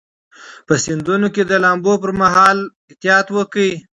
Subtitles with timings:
[0.67, 2.57] په سیندونو کې د لامبو پر مهال
[2.89, 3.71] احتیاط وکړئ.